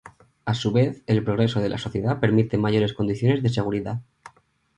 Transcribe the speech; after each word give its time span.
A 0.45 0.55
su 0.55 0.71
vez, 0.71 1.03
el 1.05 1.23
progreso 1.23 1.59
de 1.59 1.69
la 1.69 1.77
sociedad 1.77 2.19
permite 2.19 2.57
mayores 2.57 2.93
condiciones 2.95 3.43
de 3.43 3.49
seguridad. 3.49 4.01